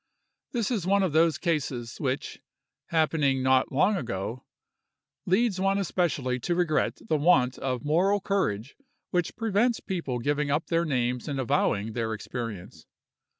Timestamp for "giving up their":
10.17-10.85